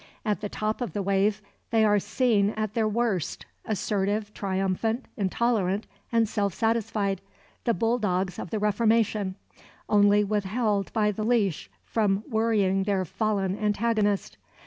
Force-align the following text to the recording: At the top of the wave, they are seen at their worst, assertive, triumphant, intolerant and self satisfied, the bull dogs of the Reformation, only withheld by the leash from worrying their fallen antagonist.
At 0.25 0.41
the 0.41 0.49
top 0.49 0.81
of 0.81 0.93
the 0.93 1.03
wave, 1.03 1.43
they 1.69 1.85
are 1.85 1.99
seen 1.99 2.49
at 2.57 2.73
their 2.73 2.87
worst, 2.87 3.45
assertive, 3.65 4.33
triumphant, 4.33 5.05
intolerant 5.15 5.85
and 6.11 6.27
self 6.27 6.55
satisfied, 6.55 7.21
the 7.65 7.75
bull 7.75 7.99
dogs 7.99 8.39
of 8.39 8.49
the 8.49 8.57
Reformation, 8.57 9.35
only 9.87 10.23
withheld 10.23 10.91
by 10.91 11.11
the 11.11 11.23
leash 11.23 11.69
from 11.83 12.23
worrying 12.27 12.81
their 12.85 13.05
fallen 13.05 13.55
antagonist. 13.59 14.39